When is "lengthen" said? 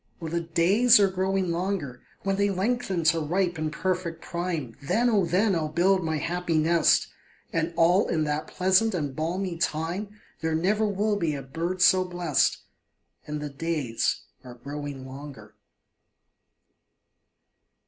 2.49-3.03